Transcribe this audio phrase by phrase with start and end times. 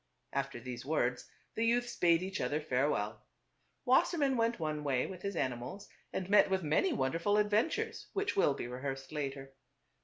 [0.33, 3.23] After these words the youths bade each other farewell.
[3.85, 8.35] Wassermann went one way with his animals and met with many wonderful adven tures which
[8.35, 9.53] will be rehearsed later.